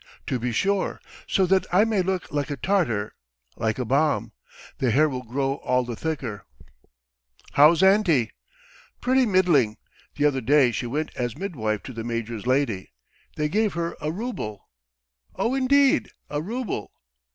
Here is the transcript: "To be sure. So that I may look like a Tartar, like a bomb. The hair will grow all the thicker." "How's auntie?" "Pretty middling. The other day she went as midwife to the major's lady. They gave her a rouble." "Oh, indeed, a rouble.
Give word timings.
"To 0.25 0.39
be 0.39 0.51
sure. 0.51 0.99
So 1.27 1.45
that 1.45 1.67
I 1.71 1.85
may 1.85 2.01
look 2.01 2.31
like 2.33 2.49
a 2.49 2.57
Tartar, 2.57 3.13
like 3.55 3.77
a 3.77 3.85
bomb. 3.85 4.31
The 4.79 4.89
hair 4.89 5.07
will 5.07 5.21
grow 5.21 5.57
all 5.57 5.83
the 5.83 5.95
thicker." 5.95 6.43
"How's 7.51 7.83
auntie?" 7.83 8.31
"Pretty 8.99 9.27
middling. 9.27 9.77
The 10.15 10.25
other 10.25 10.41
day 10.41 10.71
she 10.71 10.87
went 10.87 11.11
as 11.15 11.37
midwife 11.37 11.83
to 11.83 11.93
the 11.93 12.03
major's 12.03 12.47
lady. 12.47 12.89
They 13.35 13.47
gave 13.47 13.73
her 13.73 13.95
a 14.01 14.11
rouble." 14.11 14.71
"Oh, 15.35 15.53
indeed, 15.53 16.09
a 16.31 16.41
rouble. 16.41 16.93